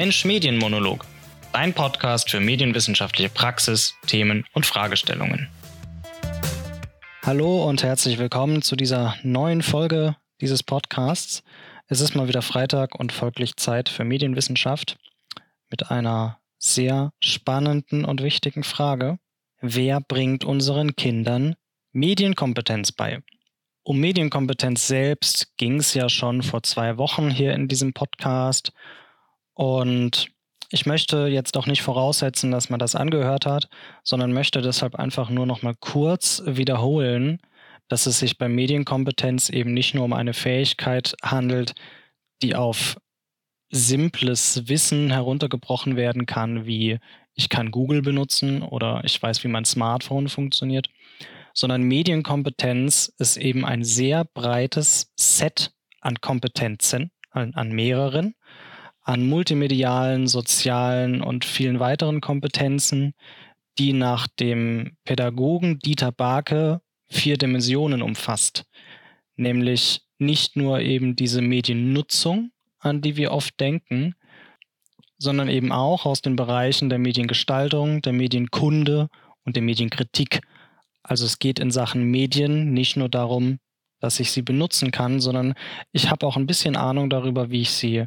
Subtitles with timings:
[0.00, 1.04] der Mensch-Medien-Monolog,
[1.52, 5.48] dein Podcast für medienwissenschaftliche Praxis, Themen und Fragestellungen.
[7.22, 11.42] Hallo und herzlich willkommen zu dieser neuen Folge dieses Podcasts.
[11.86, 14.96] Es ist mal wieder Freitag und folglich Zeit für Medienwissenschaft
[15.68, 19.18] mit einer sehr spannenden und wichtigen Frage.
[19.60, 21.56] Wer bringt unseren Kindern
[21.92, 23.22] Medienkompetenz bei?
[23.82, 28.72] Um Medienkompetenz selbst ging es ja schon vor zwei Wochen hier in diesem Podcast.
[29.60, 30.30] Und
[30.70, 33.68] ich möchte jetzt auch nicht voraussetzen, dass man das angehört hat,
[34.02, 37.40] sondern möchte deshalb einfach nur noch mal kurz wiederholen,
[37.86, 41.74] dass es sich bei Medienkompetenz eben nicht nur um eine Fähigkeit handelt,
[42.40, 42.96] die auf
[43.70, 46.98] simples Wissen heruntergebrochen werden kann, wie
[47.34, 50.88] ich kann Google benutzen oder ich weiß, wie mein Smartphone funktioniert,
[51.52, 58.34] sondern Medienkompetenz ist eben ein sehr breites Set an Kompetenzen, an, an mehreren,
[59.10, 63.12] an multimedialen, sozialen und vielen weiteren Kompetenzen,
[63.76, 68.64] die nach dem Pädagogen Dieter Barke vier Dimensionen umfasst,
[69.34, 74.14] nämlich nicht nur eben diese Mediennutzung, an die wir oft denken,
[75.18, 79.08] sondern eben auch aus den Bereichen der Mediengestaltung, der Medienkunde
[79.44, 80.40] und der Medienkritik.
[81.02, 83.58] Also es geht in Sachen Medien nicht nur darum,
[83.98, 85.54] dass ich sie benutzen kann, sondern
[85.90, 88.06] ich habe auch ein bisschen Ahnung darüber, wie ich sie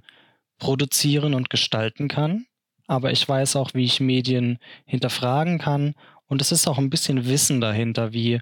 [0.64, 2.46] produzieren und gestalten kann.
[2.88, 5.94] Aber ich weiß auch, wie ich Medien hinterfragen kann.
[6.28, 8.40] Und es ist auch ein bisschen Wissen dahinter, wie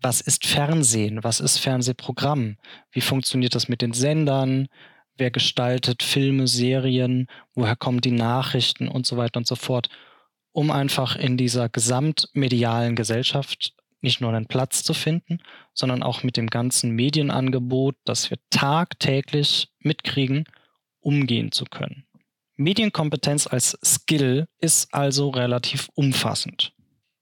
[0.00, 2.56] was ist Fernsehen, was ist Fernsehprogramm,
[2.92, 4.68] wie funktioniert das mit den Sendern,
[5.18, 9.90] wer gestaltet Filme, Serien, woher kommen die Nachrichten und so weiter und so fort,
[10.52, 15.40] um einfach in dieser gesamtmedialen Gesellschaft nicht nur einen Platz zu finden,
[15.74, 20.46] sondern auch mit dem ganzen Medienangebot, das wir tagtäglich mitkriegen,
[21.00, 22.04] umgehen zu können.
[22.56, 26.72] Medienkompetenz als Skill ist also relativ umfassend.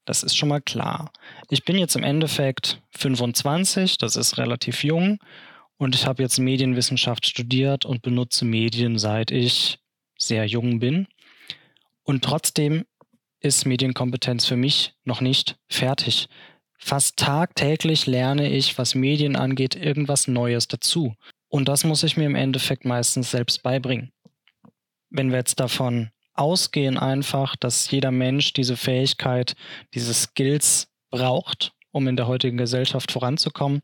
[0.05, 1.13] Das ist schon mal klar.
[1.51, 5.19] Ich bin jetzt im Endeffekt 25, das ist relativ jung
[5.77, 9.79] und ich habe jetzt Medienwissenschaft studiert und benutze Medien seit ich
[10.19, 11.07] sehr jung bin.
[12.03, 12.85] Und trotzdem
[13.41, 16.29] ist Medienkompetenz für mich noch nicht fertig.
[16.79, 21.15] Fast tagtäglich lerne ich, was Medien angeht, irgendwas Neues dazu.
[21.49, 24.13] Und das muss ich mir im Endeffekt meistens selbst beibringen.
[25.11, 29.55] Wenn wir jetzt davon ausgehen einfach, dass jeder Mensch diese Fähigkeit,
[29.95, 33.81] diese Skills braucht, um in der heutigen Gesellschaft voranzukommen,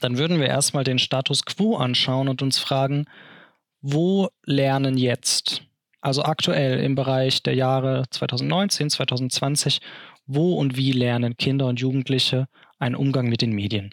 [0.00, 3.06] dann würden wir erstmal den Status quo anschauen und uns fragen,
[3.80, 5.62] wo lernen jetzt,
[6.00, 9.80] also aktuell im Bereich der Jahre 2019, 2020,
[10.26, 12.48] wo und wie lernen Kinder und Jugendliche
[12.78, 13.90] einen Umgang mit den Medien?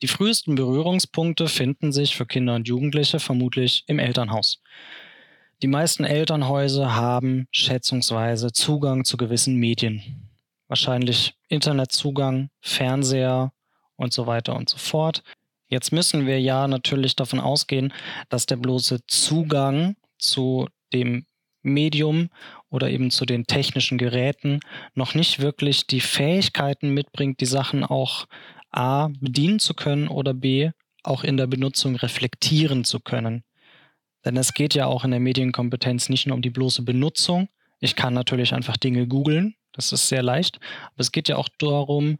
[0.00, 4.62] Die frühesten Berührungspunkte finden sich für Kinder und Jugendliche vermutlich im Elternhaus.
[5.60, 10.30] Die meisten Elternhäuser haben schätzungsweise Zugang zu gewissen Medien.
[10.68, 13.52] Wahrscheinlich Internetzugang, Fernseher
[13.96, 15.24] und so weiter und so fort.
[15.66, 17.92] Jetzt müssen wir ja natürlich davon ausgehen,
[18.28, 21.26] dass der bloße Zugang zu dem
[21.62, 22.30] Medium
[22.70, 24.60] oder eben zu den technischen Geräten
[24.94, 28.26] noch nicht wirklich die Fähigkeiten mitbringt, die Sachen auch
[28.70, 30.70] A bedienen zu können oder B
[31.02, 33.42] auch in der Benutzung reflektieren zu können.
[34.24, 37.48] Denn es geht ja auch in der Medienkompetenz nicht nur um die bloße Benutzung.
[37.80, 41.48] Ich kann natürlich einfach Dinge googeln, das ist sehr leicht, aber es geht ja auch
[41.58, 42.18] darum,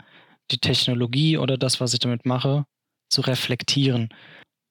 [0.50, 2.64] die Technologie oder das, was ich damit mache,
[3.08, 4.08] zu reflektieren.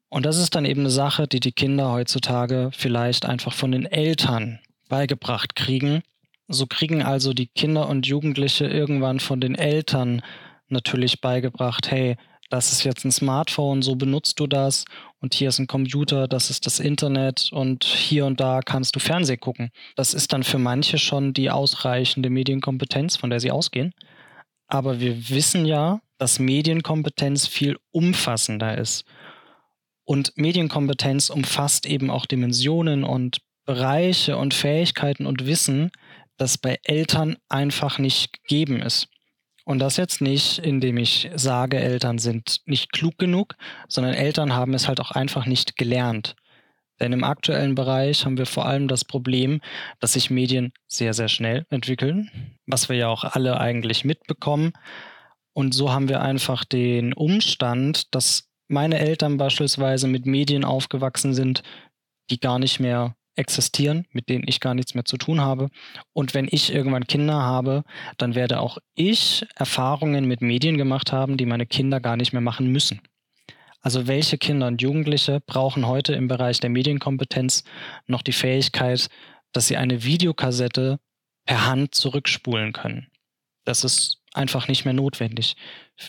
[0.09, 3.85] Und das ist dann eben eine Sache, die die Kinder heutzutage vielleicht einfach von den
[3.85, 6.01] Eltern beigebracht kriegen.
[6.47, 10.21] So kriegen also die Kinder und Jugendliche irgendwann von den Eltern
[10.71, 12.15] natürlich beigebracht, hey,
[12.49, 14.85] das ist jetzt ein Smartphone, so benutzt du das
[15.19, 18.99] und hier ist ein Computer, das ist das Internet und hier und da kannst du
[18.99, 19.69] Fernsehen gucken.
[19.95, 23.93] Das ist dann für manche schon die ausreichende Medienkompetenz, von der sie ausgehen.
[24.67, 29.05] Aber wir wissen ja, dass Medienkompetenz viel umfassender ist.
[30.05, 35.91] Und Medienkompetenz umfasst eben auch Dimensionen und Bereiche und Fähigkeiten und Wissen,
[36.37, 39.09] das bei Eltern einfach nicht gegeben ist.
[39.67, 43.55] Und das jetzt nicht, indem ich sage, Eltern sind nicht klug genug,
[43.89, 46.37] sondern Eltern haben es halt auch einfach nicht gelernt.
[47.01, 49.59] Denn im aktuellen Bereich haben wir vor allem das Problem,
[49.99, 52.31] dass sich Medien sehr, sehr schnell entwickeln,
[52.65, 54.71] was wir ja auch alle eigentlich mitbekommen.
[55.51, 61.61] Und so haben wir einfach den Umstand, dass meine Eltern beispielsweise mit Medien aufgewachsen sind,
[62.29, 65.69] die gar nicht mehr existieren, mit denen ich gar nichts mehr zu tun habe.
[66.13, 67.83] Und wenn ich irgendwann Kinder habe,
[68.17, 72.41] dann werde auch ich Erfahrungen mit Medien gemacht haben, die meine Kinder gar nicht mehr
[72.41, 73.01] machen müssen.
[73.81, 77.63] Also welche Kinder und Jugendliche brauchen heute im Bereich der Medienkompetenz
[78.07, 79.07] noch die Fähigkeit,
[79.53, 80.99] dass sie eine Videokassette
[81.45, 83.07] per Hand zurückspulen können?
[83.65, 85.55] Das ist einfach nicht mehr notwendig.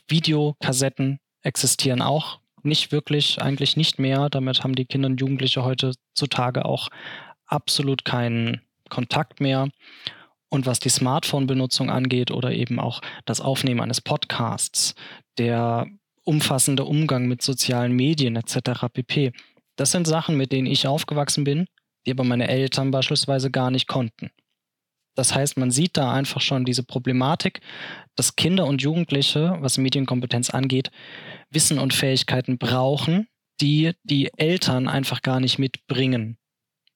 [0.09, 4.29] Videokassetten existieren auch nicht wirklich, eigentlich nicht mehr.
[4.31, 6.89] Damit haben die Kinder und Jugendliche heutzutage auch
[7.47, 9.69] absolut keinen Kontakt mehr.
[10.51, 14.95] Und was die Smartphone-Benutzung angeht oder eben auch das Aufnehmen eines Podcasts,
[15.37, 15.87] der
[16.25, 18.87] umfassende Umgang mit sozialen Medien etc.
[18.93, 19.33] pp.
[19.77, 21.67] Das sind Sachen, mit denen ich aufgewachsen bin,
[22.07, 24.31] die aber meine Eltern beispielsweise gar nicht konnten.
[25.19, 27.61] Das heißt, man sieht da einfach schon diese Problematik,
[28.15, 30.93] dass Kinder und Jugendliche, was Medienkompetenz angeht,
[31.51, 33.27] Wissen und Fähigkeiten brauchen,
[33.61, 36.39] die die Eltern einfach gar nicht mitbringen.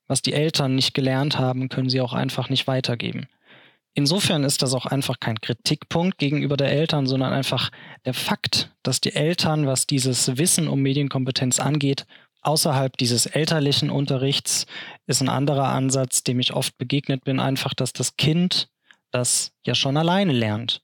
[0.06, 3.26] Was die Eltern nicht gelernt haben, können sie auch einfach nicht weitergeben.
[3.94, 7.70] Insofern ist das auch einfach kein Kritikpunkt gegenüber der Eltern, sondern einfach
[8.04, 12.06] der Fakt, dass die Eltern, was dieses Wissen um Medienkompetenz angeht,
[12.42, 14.66] außerhalb dieses elterlichen Unterrichts
[15.06, 18.68] ist ein anderer Ansatz, dem ich oft begegnet bin, einfach, dass das Kind
[19.10, 20.82] das ja schon alleine lernt.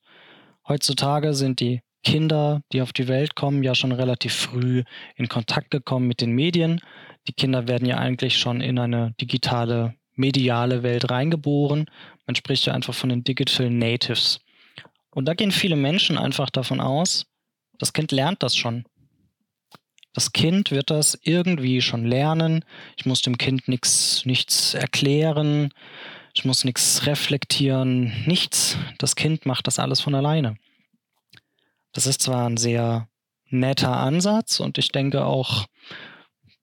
[0.66, 4.84] Heutzutage sind die Kinder, die auf die Welt kommen, ja schon relativ früh
[5.16, 6.80] in Kontakt gekommen mit den Medien.
[7.26, 11.86] Die Kinder werden ja eigentlich schon in eine digitale mediale Welt reingeboren.
[12.26, 14.40] Man spricht ja einfach von den Digital Natives.
[15.10, 17.26] Und da gehen viele Menschen einfach davon aus,
[17.78, 18.84] das Kind lernt das schon.
[20.14, 22.64] Das Kind wird das irgendwie schon lernen.
[22.96, 25.70] Ich muss dem Kind nichts, nichts erklären.
[26.34, 28.24] Ich muss nichts reflektieren.
[28.26, 28.76] Nichts.
[28.98, 30.56] Das Kind macht das alles von alleine.
[31.92, 33.08] Das ist zwar ein sehr
[33.50, 35.66] netter Ansatz und ich denke auch,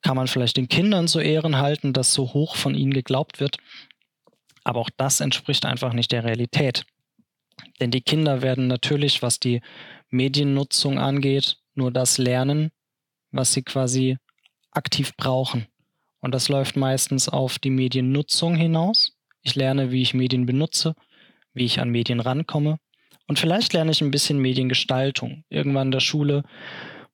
[0.01, 3.57] kann man vielleicht den Kindern zu Ehren halten, dass so hoch von ihnen geglaubt wird.
[4.63, 6.86] Aber auch das entspricht einfach nicht der Realität.
[7.80, 9.62] Denn die Kinder werden natürlich, was die
[10.09, 12.71] Mediennutzung angeht, nur das lernen,
[13.35, 14.17] was sie quasi
[14.71, 15.67] aktiv brauchen.
[16.19, 19.13] Und das läuft meistens auf die Mediennutzung hinaus.
[19.41, 20.95] Ich lerne, wie ich Medien benutze,
[21.53, 22.79] wie ich an Medien rankomme.
[23.27, 25.43] Und vielleicht lerne ich ein bisschen Mediengestaltung.
[25.49, 26.43] Irgendwann in der Schule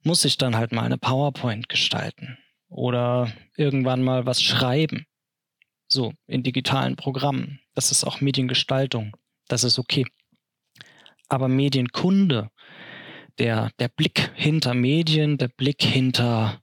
[0.03, 2.37] muss ich dann halt mal eine PowerPoint gestalten
[2.69, 5.05] oder irgendwann mal was schreiben.
[5.87, 7.59] So, in digitalen Programmen.
[7.75, 9.15] Das ist auch Mediengestaltung.
[9.47, 10.05] Das ist okay.
[11.27, 12.49] Aber Medienkunde,
[13.39, 16.61] der, der Blick hinter Medien, der Blick hinter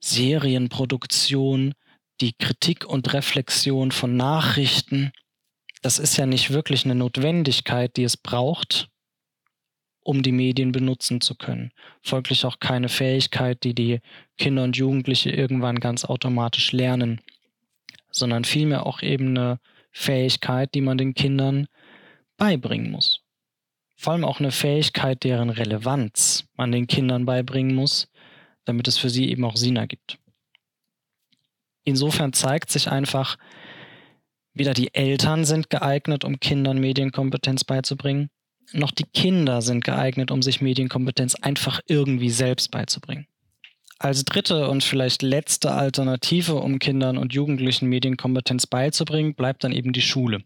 [0.00, 1.74] Serienproduktion,
[2.20, 5.12] die Kritik und Reflexion von Nachrichten,
[5.82, 8.88] das ist ja nicht wirklich eine Notwendigkeit, die es braucht,
[10.02, 11.72] um die Medien benutzen zu können.
[12.02, 14.00] Folglich auch keine Fähigkeit, die die
[14.38, 17.20] Kinder und Jugendliche irgendwann ganz automatisch lernen,
[18.10, 19.60] sondern vielmehr auch eben eine
[19.92, 21.66] Fähigkeit, die man den Kindern
[22.36, 23.19] beibringen muss.
[24.00, 28.08] Vor allem auch eine Fähigkeit, deren Relevanz man den Kindern beibringen muss,
[28.64, 30.18] damit es für sie eben auch Sinn ergibt.
[31.84, 33.36] Insofern zeigt sich einfach,
[34.54, 38.30] weder die Eltern sind geeignet, um Kindern Medienkompetenz beizubringen,
[38.72, 43.26] noch die Kinder sind geeignet, um sich Medienkompetenz einfach irgendwie selbst beizubringen.
[43.98, 49.92] Als dritte und vielleicht letzte Alternative, um Kindern und Jugendlichen Medienkompetenz beizubringen, bleibt dann eben
[49.92, 50.42] die Schule.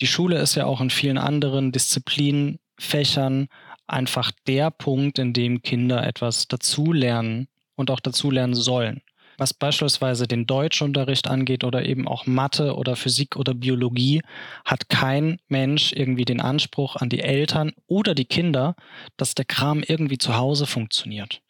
[0.00, 3.48] Die Schule ist ja auch in vielen anderen Disziplinen, Fächern
[3.86, 9.02] einfach der Punkt, in dem Kinder etwas dazulernen und auch dazulernen sollen
[9.38, 14.20] was beispielsweise den Deutschunterricht angeht oder eben auch Mathe oder Physik oder Biologie,
[14.64, 18.74] hat kein Mensch irgendwie den Anspruch an die Eltern oder die Kinder,
[19.16, 21.40] dass der Kram irgendwie zu Hause funktioniert.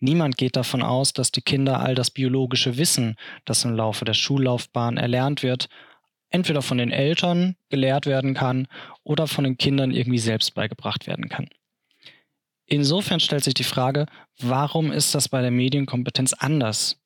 [0.00, 4.14] Niemand geht davon aus, dass die Kinder all das biologische Wissen, das im Laufe der
[4.14, 5.68] Schullaufbahn erlernt wird,
[6.30, 8.68] entweder von den Eltern gelehrt werden kann
[9.02, 11.48] oder von den Kindern irgendwie selbst beigebracht werden kann.
[12.66, 14.06] Insofern stellt sich die Frage,
[14.38, 17.00] warum ist das bei der Medienkompetenz anders?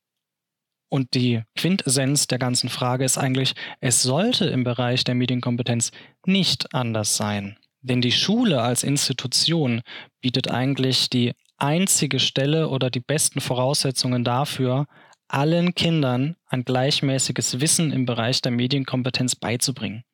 [0.88, 5.92] Und die Quintessenz der ganzen Frage ist eigentlich, es sollte im Bereich der Medienkompetenz
[6.26, 7.56] nicht anders sein.
[7.80, 9.82] Denn die Schule als Institution
[10.20, 14.86] bietet eigentlich die einzige Stelle oder die besten Voraussetzungen dafür,
[15.32, 20.04] allen Kindern ein gleichmäßiges Wissen im Bereich der Medienkompetenz beizubringen.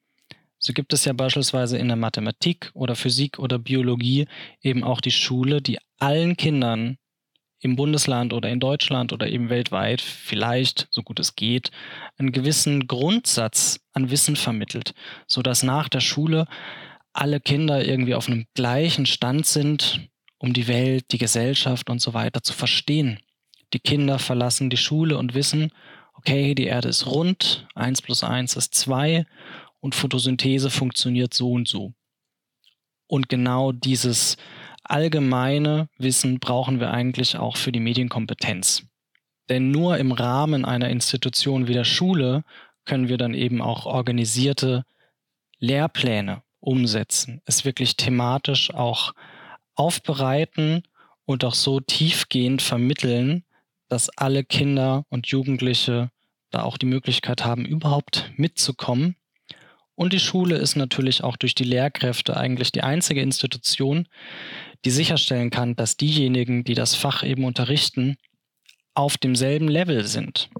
[0.59, 4.27] So gibt es ja beispielsweise in der Mathematik oder Physik oder Biologie
[4.63, 6.99] eben auch die Schule, die allen Kindern
[7.61, 11.71] im Bundesland oder in Deutschland oder eben weltweit vielleicht, so gut es geht,
[12.17, 14.95] einen gewissen Grundsatz an Wissen vermittelt,
[15.27, 16.47] sodass nach der Schule
[17.13, 20.09] alle Kinder irgendwie auf einem gleichen Stand sind,
[20.39, 23.19] um die Welt, die Gesellschaft und so weiter zu verstehen.
[23.73, 25.73] Die Kinder verlassen die Schule und wissen,
[26.15, 29.27] okay, die Erde ist rund, 1 plus 1 ist 2
[29.81, 31.93] und Photosynthese funktioniert so und so.
[33.07, 34.37] Und genau dieses
[34.83, 38.85] allgemeine Wissen brauchen wir eigentlich auch für die Medienkompetenz.
[39.49, 42.45] Denn nur im Rahmen einer Institution wie der Schule
[42.85, 44.85] können wir dann eben auch organisierte
[45.59, 49.15] Lehrpläne umsetzen, es wirklich thematisch auch
[49.75, 50.83] aufbereiten
[51.25, 53.45] und auch so tiefgehend vermitteln,
[53.89, 56.11] dass alle Kinder und Jugendliche
[56.51, 59.17] da auch die Möglichkeit haben, überhaupt mitzukommen.
[59.95, 64.07] Und die Schule ist natürlich auch durch die Lehrkräfte eigentlich die einzige Institution,
[64.85, 68.17] die sicherstellen kann, dass diejenigen, die das Fach eben unterrichten,
[68.95, 70.51] auf demselben Level sind.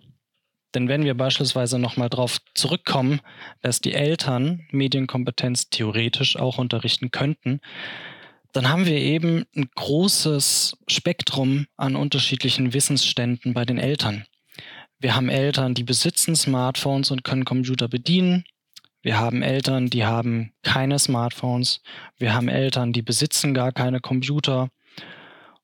[0.75, 3.21] Denn wenn wir beispielsweise nochmal darauf zurückkommen,
[3.63, 7.61] dass die Eltern Medienkompetenz theoretisch auch unterrichten könnten,
[8.59, 14.25] dann haben wir eben ein großes Spektrum an unterschiedlichen Wissensständen bei den Eltern.
[14.99, 18.43] Wir haben Eltern, die besitzen Smartphones und können Computer bedienen.
[19.01, 21.83] Wir haben Eltern, die haben keine Smartphones.
[22.17, 24.71] Wir haben Eltern, die besitzen gar keine Computer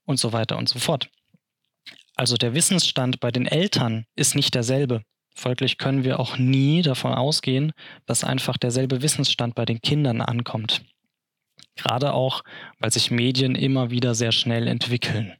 [0.04, 1.10] und so weiter und so fort.
[2.14, 5.02] Also der Wissensstand bei den Eltern ist nicht derselbe.
[5.34, 7.72] Folglich können wir auch nie davon ausgehen,
[8.06, 10.84] dass einfach derselbe Wissensstand bei den Kindern ankommt.
[11.76, 12.42] Gerade auch,
[12.78, 15.34] weil sich Medien immer wieder sehr schnell entwickeln.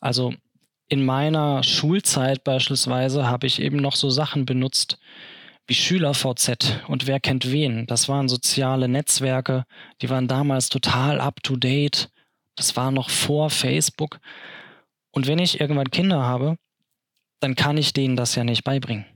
[0.00, 0.34] Also
[0.88, 4.98] in meiner Schulzeit beispielsweise habe ich eben noch so Sachen benutzt
[5.66, 7.86] wie SchülerVZ und wer kennt wen.
[7.86, 9.66] Das waren soziale Netzwerke,
[10.02, 12.10] die waren damals total up-to-date.
[12.56, 14.18] Das war noch vor Facebook.
[15.12, 16.56] Und wenn ich irgendwann Kinder habe,
[17.38, 19.06] dann kann ich denen das ja nicht beibringen.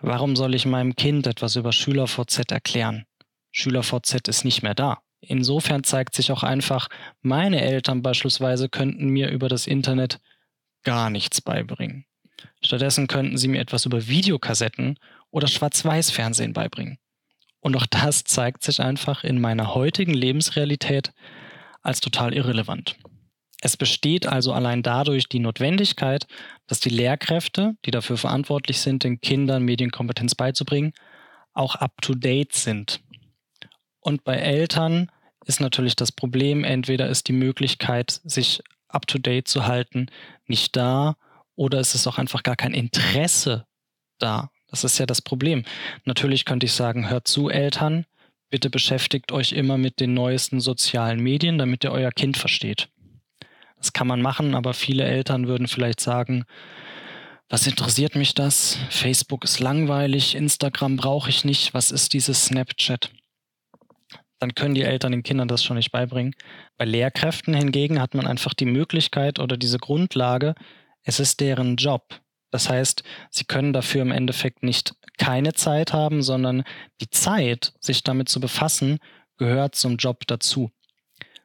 [0.00, 3.04] Warum soll ich meinem Kind etwas über SchülerVZ erklären?
[3.52, 4.98] SchülerVZ ist nicht mehr da.
[5.20, 6.88] Insofern zeigt sich auch einfach,
[7.20, 10.20] meine Eltern beispielsweise könnten mir über das Internet
[10.84, 12.04] gar nichts beibringen.
[12.62, 14.98] Stattdessen könnten sie mir etwas über Videokassetten
[15.30, 16.98] oder Schwarz-Weiß-Fernsehen beibringen.
[17.60, 21.12] Und auch das zeigt sich einfach in meiner heutigen Lebensrealität
[21.82, 22.96] als total irrelevant.
[23.60, 26.26] Es besteht also allein dadurch die Notwendigkeit,
[26.68, 30.92] dass die Lehrkräfte, die dafür verantwortlich sind, den Kindern Medienkompetenz beizubringen,
[31.54, 33.00] auch up-to-date sind.
[34.08, 35.12] Und bei Eltern
[35.44, 40.06] ist natürlich das Problem, entweder ist die Möglichkeit, sich up-to-date zu halten,
[40.46, 41.16] nicht da
[41.56, 43.66] oder ist es auch einfach gar kein Interesse
[44.18, 44.50] da.
[44.68, 45.62] Das ist ja das Problem.
[46.06, 48.06] Natürlich könnte ich sagen, hört zu, Eltern,
[48.48, 52.88] bitte beschäftigt euch immer mit den neuesten sozialen Medien, damit ihr euer Kind versteht.
[53.76, 56.46] Das kann man machen, aber viele Eltern würden vielleicht sagen,
[57.50, 58.78] was interessiert mich das?
[58.88, 63.10] Facebook ist langweilig, Instagram brauche ich nicht, was ist dieses Snapchat?
[64.38, 66.34] Dann können die Eltern den Kindern das schon nicht beibringen.
[66.76, 70.54] Bei Lehrkräften hingegen hat man einfach die Möglichkeit oder diese Grundlage,
[71.02, 72.20] es ist deren Job.
[72.50, 76.64] Das heißt, sie können dafür im Endeffekt nicht keine Zeit haben, sondern
[77.00, 78.98] die Zeit, sich damit zu befassen,
[79.36, 80.70] gehört zum Job dazu.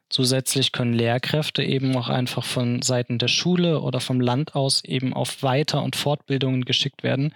[0.08, 5.12] Zusätzlich können Lehrkräfte eben auch einfach von Seiten der Schule oder vom Land aus eben
[5.12, 7.34] auf Weiter- und Fortbildungen geschickt werden,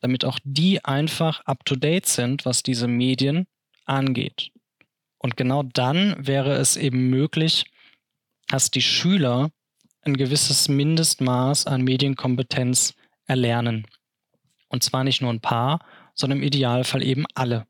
[0.00, 3.46] damit auch die einfach up-to-date sind, was diese Medien
[3.84, 4.50] angeht.
[5.22, 7.66] Und genau dann wäre es eben möglich,
[8.48, 9.50] dass die Schüler
[10.00, 12.94] ein gewisses Mindestmaß an Medienkompetenz
[13.26, 13.86] erlernen.
[14.68, 15.84] Und zwar nicht nur ein paar,
[16.14, 17.66] sondern im Idealfall eben alle.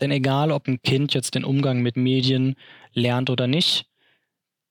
[0.00, 2.54] Denn egal, ob ein Kind jetzt den Umgang mit Medien
[2.92, 3.86] lernt oder nicht,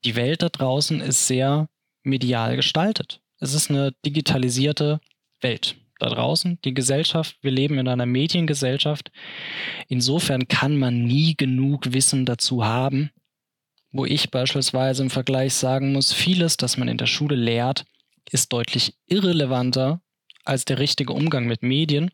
[0.05, 1.67] die Welt da draußen ist sehr
[2.03, 3.19] medial gestaltet.
[3.39, 5.01] Es ist eine digitalisierte
[5.41, 7.37] Welt da draußen, die Gesellschaft.
[7.41, 9.11] Wir leben in einer Mediengesellschaft.
[9.87, 13.11] Insofern kann man nie genug Wissen dazu haben,
[13.91, 17.85] wo ich beispielsweise im Vergleich sagen muss, vieles, das man in der Schule lehrt,
[18.29, 20.01] ist deutlich irrelevanter
[20.43, 22.11] als der richtige Umgang mit Medien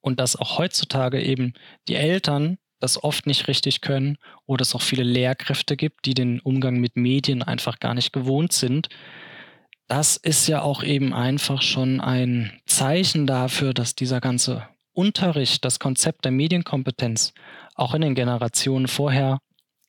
[0.00, 1.54] und dass auch heutzutage eben
[1.88, 4.16] die Eltern das oft nicht richtig können
[4.46, 8.52] oder es auch viele Lehrkräfte gibt, die den Umgang mit Medien einfach gar nicht gewohnt
[8.52, 8.88] sind.
[9.90, 15.80] Das ist ja auch eben einfach schon ein Zeichen dafür, dass dieser ganze Unterricht, das
[15.80, 17.34] Konzept der Medienkompetenz
[17.74, 19.40] auch in den Generationen vorher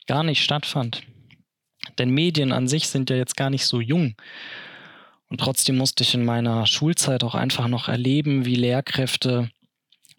[0.08, 1.04] gar nicht stattfand.
[2.00, 4.16] Denn Medien an sich sind ja jetzt gar nicht so jung.
[5.30, 9.52] Und trotzdem musste ich in meiner Schulzeit auch einfach noch erleben, wie Lehrkräfte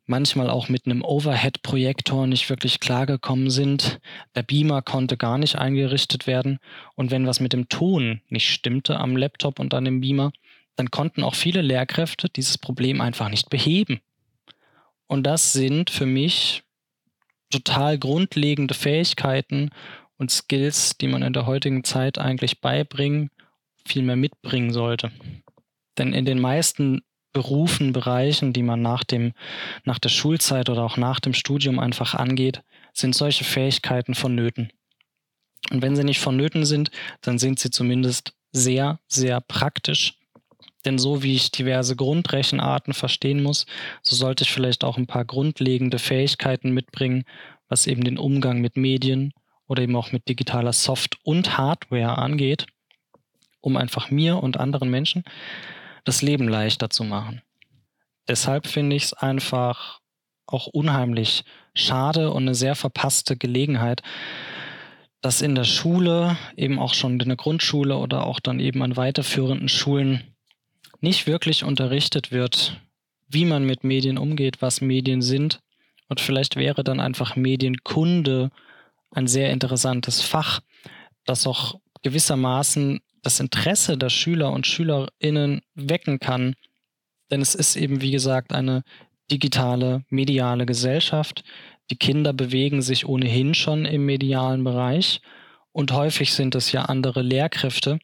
[0.06, 4.00] manchmal auch mit einem Overhead-Projektor nicht wirklich klargekommen sind.
[4.35, 6.59] Der Beamer konnte gar nicht eingerichtet werden.
[6.94, 10.32] Und wenn was mit dem Ton nicht stimmte am Laptop und an dem Beamer,
[10.76, 14.00] dann konnten auch viele Lehrkräfte dieses Problem einfach nicht beheben.
[15.06, 16.62] Und das sind für mich
[17.50, 19.71] total grundlegende Fähigkeiten
[20.16, 23.30] und Skills, die man in der heutigen Zeit eigentlich beibringen,
[23.85, 25.12] viel mehr mitbringen sollte.
[25.99, 29.32] Denn in den meisten Berufen, Bereichen, die man nach, dem,
[29.84, 32.62] nach der Schulzeit oder auch nach dem Studium einfach angeht,
[32.92, 34.70] sind solche Fähigkeiten vonnöten.
[35.70, 36.90] Und wenn sie nicht vonnöten sind,
[37.22, 40.14] dann sind sie zumindest sehr, sehr praktisch.
[40.84, 43.66] Denn so wie ich diverse Grundrechenarten verstehen muss,
[44.02, 47.24] so sollte ich vielleicht auch ein paar grundlegende Fähigkeiten mitbringen,
[47.68, 49.32] was eben den Umgang mit Medien
[49.68, 52.66] oder eben auch mit digitaler Soft- und Hardware angeht,
[53.60, 55.24] um einfach mir und anderen Menschen
[56.04, 57.42] das Leben leichter zu machen.
[58.28, 60.00] Deshalb finde ich es einfach
[60.47, 61.44] auch unheimlich
[61.75, 64.02] schade und eine sehr verpasste Gelegenheit,
[65.21, 68.97] dass in der Schule, eben auch schon in der Grundschule oder auch dann eben an
[68.97, 70.35] weiterführenden Schulen
[71.00, 72.80] nicht wirklich unterrichtet wird,
[73.28, 75.61] wie man mit Medien umgeht, was Medien sind.
[76.09, 78.50] Und vielleicht wäre dann einfach Medienkunde
[79.11, 80.61] ein sehr interessantes Fach,
[81.25, 86.54] das auch gewissermaßen das Interesse der Schüler und Schülerinnen wecken kann.
[87.30, 88.82] Denn es ist eben, wie gesagt, eine
[89.30, 91.44] digitale, mediale Gesellschaft,
[91.90, 95.20] die Kinder bewegen sich ohnehin schon im medialen Bereich
[95.72, 97.98] und häufig sind es ja andere Lehrkräfte,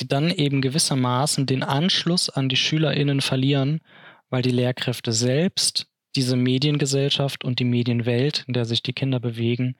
[0.00, 3.80] die dann eben gewissermaßen den Anschluss an die Schülerinnen verlieren,
[4.28, 9.76] weil die Lehrkräfte selbst diese Mediengesellschaft und die Medienwelt, in der sich die Kinder bewegen,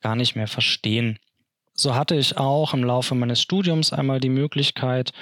[0.00, 1.18] gar nicht mehr verstehen.
[1.80, 5.14] So hatte ich auch im Laufe meines Studiums einmal die Möglichkeit,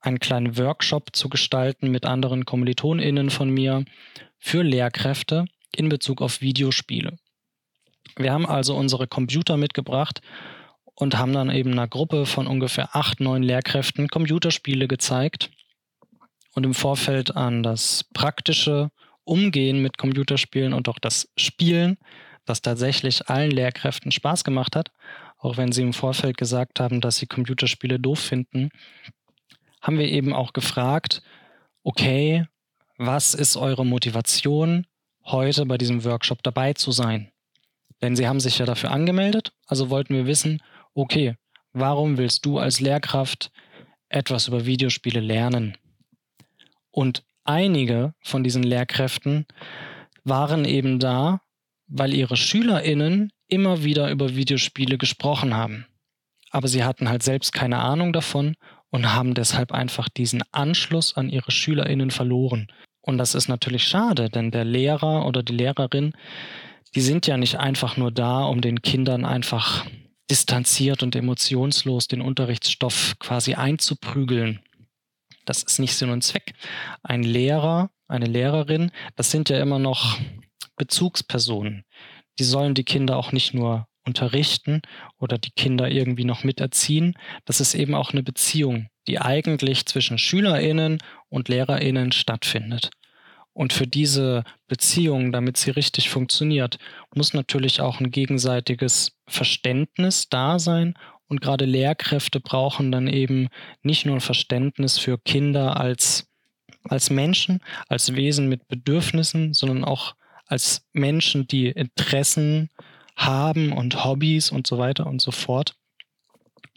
[0.00, 3.84] einen kleinen Workshop zu gestalten mit anderen Kommilitoninnen von mir
[4.38, 7.16] für Lehrkräfte, in Bezug auf Videospiele.
[8.14, 10.20] Wir haben also unsere Computer mitgebracht
[10.94, 15.50] und haben dann eben einer Gruppe von ungefähr acht, neun Lehrkräften Computerspiele gezeigt
[16.54, 18.92] und im Vorfeld an das praktische
[19.24, 21.98] Umgehen mit Computerspielen und auch das Spielen,
[22.44, 24.92] das tatsächlich allen Lehrkräften Spaß gemacht hat,
[25.44, 28.70] auch wenn sie im Vorfeld gesagt haben, dass sie Computerspiele doof finden,
[29.80, 31.22] haben wir eben auch gefragt,
[31.82, 32.46] okay,
[32.96, 34.86] was ist eure Motivation?
[35.26, 37.30] heute bei diesem Workshop dabei zu sein.
[38.02, 40.62] Denn sie haben sich ja dafür angemeldet, also wollten wir wissen,
[40.94, 41.36] okay,
[41.72, 43.50] warum willst du als Lehrkraft
[44.08, 45.76] etwas über Videospiele lernen?
[46.90, 49.46] Und einige von diesen Lehrkräften
[50.24, 51.40] waren eben da,
[51.86, 55.86] weil ihre Schülerinnen immer wieder über Videospiele gesprochen haben.
[56.50, 58.56] Aber sie hatten halt selbst keine Ahnung davon
[58.90, 62.68] und haben deshalb einfach diesen Anschluss an ihre Schülerinnen verloren.
[63.00, 66.12] Und das ist natürlich schade, denn der Lehrer oder die Lehrerin,
[66.94, 69.84] die sind ja nicht einfach nur da, um den Kindern einfach
[70.30, 74.60] distanziert und emotionslos den Unterrichtsstoff quasi einzuprügeln.
[75.44, 76.54] Das ist nicht Sinn und Zweck.
[77.02, 80.16] Ein Lehrer, eine Lehrerin, das sind ja immer noch
[80.76, 81.84] Bezugspersonen.
[82.38, 84.82] Die sollen die Kinder auch nicht nur unterrichten
[85.18, 87.14] oder die Kinder irgendwie noch miterziehen.
[87.44, 92.90] Das ist eben auch eine Beziehung, die eigentlich zwischen Schülerinnen und Lehrerinnen stattfindet.
[93.54, 96.78] Und für diese Beziehung, damit sie richtig funktioniert,
[97.14, 100.94] muss natürlich auch ein gegenseitiges Verständnis da sein.
[101.28, 103.48] Und gerade Lehrkräfte brauchen dann eben
[103.82, 106.26] nicht nur ein Verständnis für Kinder als,
[106.88, 112.70] als Menschen, als Wesen mit Bedürfnissen, sondern auch als Menschen, die Interessen
[113.16, 115.76] haben und Hobbys und so weiter und so fort.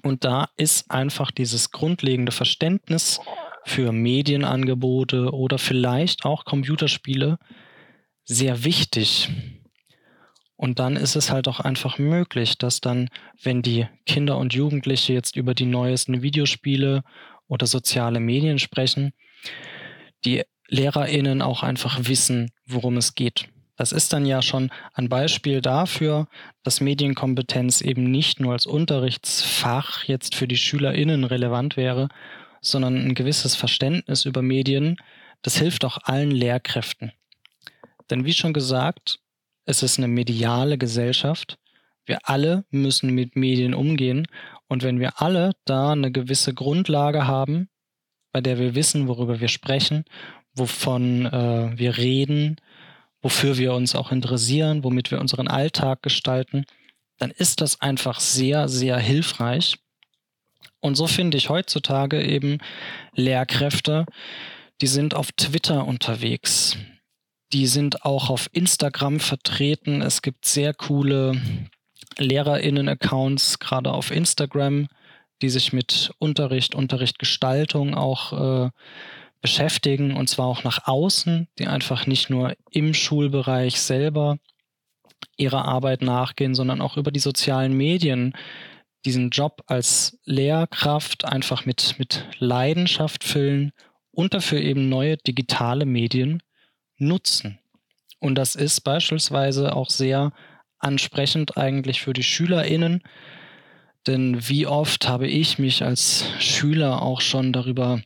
[0.03, 3.19] Und da ist einfach dieses grundlegende Verständnis
[3.65, 7.37] für Medienangebote oder vielleicht auch Computerspiele
[8.23, 9.29] sehr wichtig.
[10.55, 13.09] Und dann ist es halt auch einfach möglich, dass dann,
[13.41, 17.03] wenn die Kinder und Jugendliche jetzt über die neuesten Videospiele
[17.47, 19.13] oder soziale Medien sprechen,
[20.25, 23.49] die Lehrerinnen auch einfach wissen, worum es geht.
[23.77, 26.27] Das ist dann ja schon ein Beispiel dafür,
[26.63, 32.09] dass Medienkompetenz eben nicht nur als Unterrichtsfach jetzt für die Schülerinnen relevant wäre,
[32.59, 34.97] sondern ein gewisses Verständnis über Medien,
[35.43, 37.11] das hilft auch allen Lehrkräften.
[38.09, 39.19] Denn wie schon gesagt,
[39.65, 41.59] es ist eine mediale Gesellschaft.
[42.05, 44.27] Wir alle müssen mit Medien umgehen.
[44.67, 47.69] Und wenn wir alle da eine gewisse Grundlage haben,
[48.31, 50.05] bei der wir wissen, worüber wir sprechen,
[50.53, 52.57] wovon äh, wir reden,
[53.27, 56.63] wofür wir uns auch interessieren, womit wir unseren Alltag gestalten,
[57.17, 59.75] dann ist das einfach sehr, sehr hilfreich.
[60.79, 62.59] Und so finde ich heutzutage eben
[63.15, 64.05] Lehrkräfte,
[64.79, 66.77] die sind auf Twitter unterwegs.
[67.51, 70.01] Die sind auch auf Instagram vertreten.
[70.01, 71.41] Es gibt sehr coole
[72.17, 74.87] Lehrerinnen-Accounts, gerade auf Instagram,
[75.41, 78.69] die sich mit Unterricht, Unterrichtgestaltung auch äh,
[79.41, 84.37] beschäftigen und zwar auch nach außen, die einfach nicht nur im Schulbereich selber
[85.37, 88.33] ihrer Arbeit nachgehen, sondern auch über die sozialen Medien
[89.05, 93.71] diesen Job als Lehrkraft einfach mit, mit Leidenschaft füllen
[94.11, 96.41] und dafür eben neue digitale Medien
[96.97, 97.59] nutzen.
[98.19, 100.33] Und das ist beispielsweise auch sehr
[100.79, 103.03] ansprechend eigentlich für die SchülerInnen,
[104.07, 108.01] Denn wie oft habe ich mich als Schüler auch schon darüber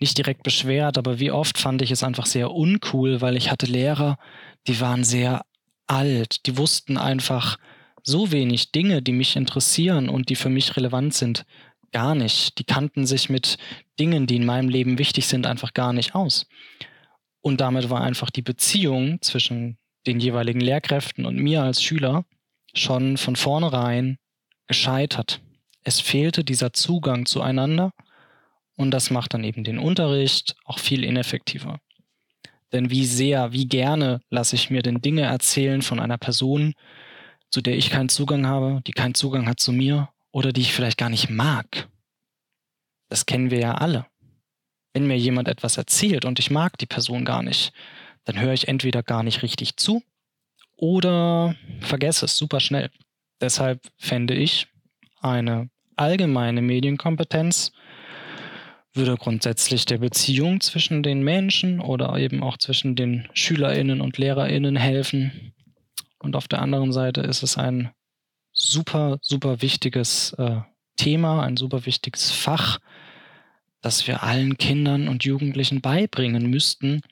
[0.00, 3.66] nicht direkt beschwert, aber wie oft fand ich es einfach sehr uncool, weil ich hatte
[3.66, 4.18] Lehrer,
[4.66, 5.44] die waren sehr
[5.86, 7.58] alt, die wussten einfach
[8.02, 11.44] so wenig Dinge, die mich interessieren und die für mich relevant sind,
[11.92, 12.58] gar nicht.
[12.58, 13.58] Die kannten sich mit
[13.98, 16.46] Dingen, die in meinem Leben wichtig sind, einfach gar nicht aus.
[17.40, 22.24] Und damit war einfach die Beziehung zwischen den jeweiligen Lehrkräften und mir als Schüler
[22.74, 24.18] schon von vornherein
[24.66, 25.40] gescheitert.
[25.82, 27.92] Es fehlte dieser Zugang zueinander
[28.78, 31.80] und das macht dann eben den Unterricht auch viel ineffektiver.
[32.72, 36.74] Denn wie sehr, wie gerne lasse ich mir denn Dinge erzählen von einer Person,
[37.50, 40.72] zu der ich keinen Zugang habe, die keinen Zugang hat zu mir oder die ich
[40.72, 41.88] vielleicht gar nicht mag.
[43.08, 44.06] Das kennen wir ja alle.
[44.92, 47.72] Wenn mir jemand etwas erzählt und ich mag die Person gar nicht,
[48.24, 50.02] dann höre ich entweder gar nicht richtig zu
[50.76, 52.90] oder vergesse es super schnell.
[53.40, 54.68] Deshalb fände ich,
[55.20, 57.72] eine allgemeine Medienkompetenz
[58.94, 64.76] würde grundsätzlich der Beziehung zwischen den Menschen oder eben auch zwischen den Schülerinnen und Lehrerinnen
[64.76, 65.52] helfen.
[66.18, 67.90] Und auf der anderen Seite ist es ein
[68.52, 70.60] super, super wichtiges äh,
[70.96, 72.78] Thema, ein super wichtiges Fach,
[73.80, 77.02] das wir allen Kindern und Jugendlichen beibringen müssten.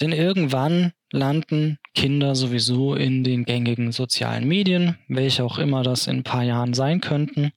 [0.00, 6.18] Denn irgendwann landen Kinder sowieso in den gängigen sozialen Medien, welche auch immer das in
[6.18, 7.52] ein paar Jahren sein könnten.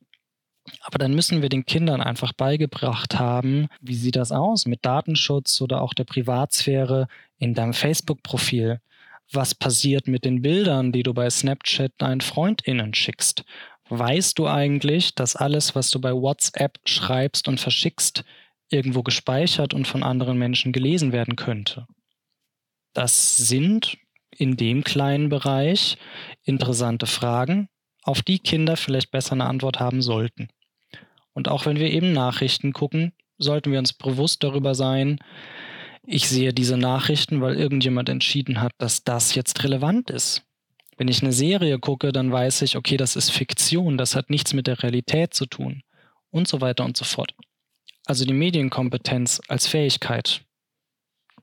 [0.82, 5.62] Aber dann müssen wir den Kindern einfach beigebracht haben, wie sieht das aus mit Datenschutz
[5.62, 7.08] oder auch der Privatsphäre
[7.38, 8.80] in deinem Facebook-Profil?
[9.32, 13.44] Was passiert mit den Bildern, die du bei Snapchat deinen Freundinnen schickst?
[13.90, 18.24] Weißt du eigentlich, dass alles, was du bei WhatsApp schreibst und verschickst,
[18.70, 21.88] irgendwo gespeichert und von anderen Menschen gelesen werden könnte?
[22.94, 23.98] Das sind
[24.36, 25.98] in dem kleinen Bereich
[26.44, 27.70] interessante Fragen,
[28.04, 30.50] auf die Kinder vielleicht besser eine Antwort haben sollten.
[31.34, 35.20] Und auch wenn wir eben Nachrichten gucken, sollten wir uns bewusst darüber sein,
[36.06, 40.44] ich sehe diese Nachrichten, weil irgendjemand entschieden hat, dass das jetzt relevant ist.
[40.98, 44.54] Wenn ich eine Serie gucke, dann weiß ich, okay, das ist Fiktion, das hat nichts
[44.54, 45.82] mit der Realität zu tun
[46.30, 47.34] und so weiter und so fort.
[48.06, 50.42] Also die Medienkompetenz als Fähigkeit,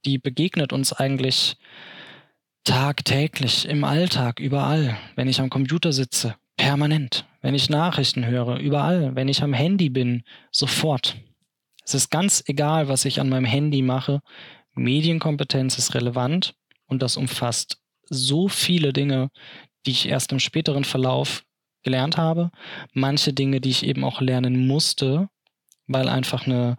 [0.04, 1.56] die begegnet uns eigentlich
[2.64, 7.24] tagtäglich im Alltag, überall, wenn ich am Computer sitze, Permanent.
[7.40, 9.16] Wenn ich Nachrichten höre, überall.
[9.16, 11.16] Wenn ich am Handy bin, sofort.
[11.86, 14.20] Es ist ganz egal, was ich an meinem Handy mache.
[14.74, 16.52] Medienkompetenz ist relevant
[16.86, 17.78] und das umfasst
[18.10, 19.30] so viele Dinge,
[19.86, 21.44] die ich erst im späteren Verlauf
[21.82, 22.50] gelernt habe.
[22.92, 25.30] Manche Dinge, die ich eben auch lernen musste,
[25.86, 26.76] weil einfach eine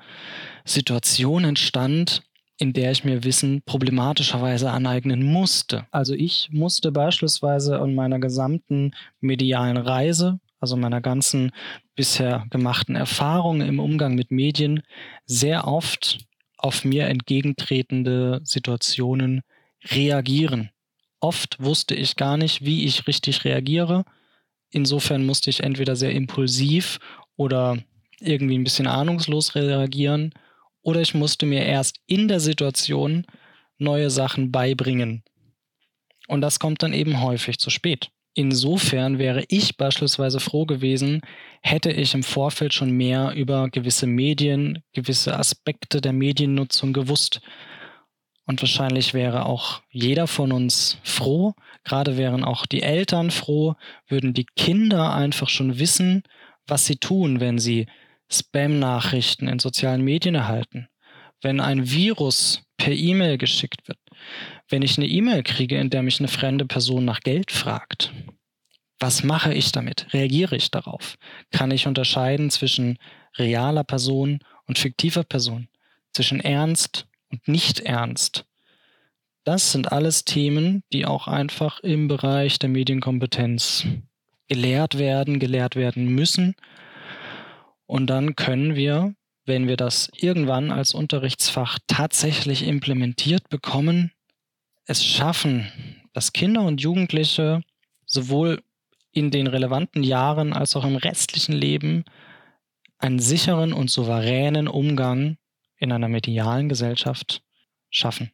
[0.63, 2.21] Situation entstand,
[2.61, 5.87] in der ich mir Wissen problematischerweise aneignen musste.
[5.89, 11.53] Also ich musste beispielsweise in meiner gesamten medialen Reise, also meiner ganzen
[11.95, 14.83] bisher gemachten Erfahrungen im Umgang mit Medien,
[15.25, 16.19] sehr oft
[16.55, 19.41] auf mir entgegentretende Situationen
[19.85, 20.69] reagieren.
[21.19, 24.05] Oft wusste ich gar nicht, wie ich richtig reagiere.
[24.69, 26.99] Insofern musste ich entweder sehr impulsiv
[27.35, 27.79] oder
[28.19, 30.35] irgendwie ein bisschen ahnungslos reagieren
[30.81, 33.25] oder ich musste mir erst in der Situation
[33.77, 35.23] neue Sachen beibringen.
[36.27, 38.09] Und das kommt dann eben häufig zu spät.
[38.33, 41.21] Insofern wäre ich beispielsweise froh gewesen,
[41.61, 47.41] hätte ich im Vorfeld schon mehr über gewisse Medien, gewisse Aspekte der Mediennutzung gewusst.
[48.45, 53.75] Und wahrscheinlich wäre auch jeder von uns froh, gerade wären auch die Eltern froh,
[54.07, 56.23] würden die Kinder einfach schon wissen,
[56.67, 57.87] was sie tun, wenn sie
[58.31, 60.87] Spam-Nachrichten in sozialen Medien erhalten,
[61.41, 63.99] wenn ein Virus per E-Mail geschickt wird,
[64.69, 68.11] wenn ich eine E-Mail kriege, in der mich eine fremde Person nach Geld fragt.
[68.99, 70.07] Was mache ich damit?
[70.13, 71.15] Reagiere ich darauf?
[71.51, 72.97] Kann ich unterscheiden zwischen
[73.37, 75.67] realer Person und fiktiver Person,
[76.13, 78.45] zwischen ernst und nicht ernst?
[79.43, 83.87] Das sind alles Themen, die auch einfach im Bereich der Medienkompetenz
[84.47, 86.55] gelehrt werden, gelehrt werden müssen
[87.91, 94.13] und dann können wir, wenn wir das irgendwann als Unterrichtsfach tatsächlich implementiert bekommen,
[94.85, 95.69] es schaffen,
[96.13, 97.61] dass Kinder und Jugendliche
[98.05, 98.63] sowohl
[99.11, 102.05] in den relevanten Jahren als auch im restlichen Leben
[102.97, 105.35] einen sicheren und souveränen Umgang
[105.75, 107.43] in einer medialen Gesellschaft
[107.89, 108.31] schaffen.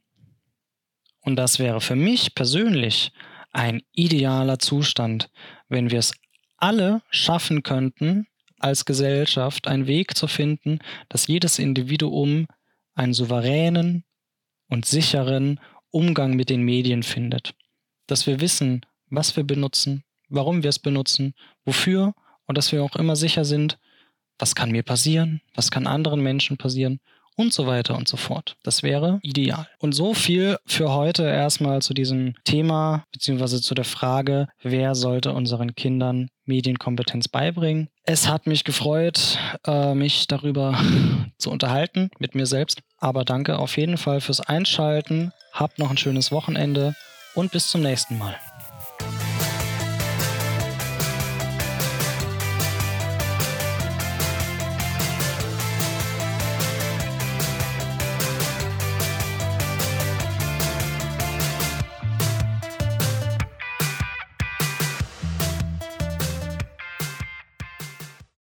[1.22, 3.12] Und das wäre für mich persönlich
[3.54, 5.32] ein idealer Zustand,
[5.68, 6.14] wenn wir es
[6.58, 8.28] alle schaffen könnten,
[8.60, 12.48] als Gesellschaft einen Weg zu finden, dass jedes Individuum
[12.96, 14.04] einen souveränen
[14.70, 15.60] und sicheren
[15.92, 17.54] Umgang mit den Medien findet.
[18.08, 21.34] Dass wir wissen, was wir benutzen, warum wir es benutzen,
[21.66, 22.14] wofür
[22.46, 23.78] und dass wir auch immer sicher sind,
[24.40, 27.00] was kann mir passieren, was kann anderen Menschen passieren
[27.38, 28.58] und so weiter und so fort.
[28.64, 29.68] Das wäre ideal.
[29.80, 35.32] Und so viel für heute erstmal zu diesem Thema beziehungsweise zu der Frage, wer sollte
[35.32, 37.90] unseren Kindern Medienkompetenz beibringen.
[38.04, 40.80] Es hat mich gefreut, äh, mich darüber
[41.38, 42.80] zu unterhalten mit mir selbst.
[42.98, 45.32] Aber danke auf jeden Fall fürs Einschalten.
[45.54, 46.96] Habt noch ein schönes Wochenende
[47.36, 48.36] und bis zum nächsten Mal.